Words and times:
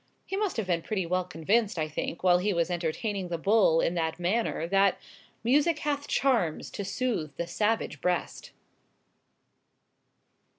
He 0.25 0.35
must 0.35 0.57
have 0.57 0.65
been 0.65 0.81
pretty 0.81 1.05
well 1.05 1.25
convinced, 1.25 1.77
I 1.77 1.87
think, 1.87 2.23
while 2.23 2.39
he 2.39 2.53
was 2.53 2.71
entertaining 2.71 3.27
the 3.27 3.37
bull 3.37 3.81
in 3.81 3.93
that 3.93 4.19
manner, 4.19 4.65
that 4.65 4.97
"Music 5.43 5.77
hath 5.77 6.07
charms 6.07 6.71
to 6.71 6.83
soothe 6.83 7.35
the 7.35 7.45
savage 7.45 8.01
breast." 8.01 8.49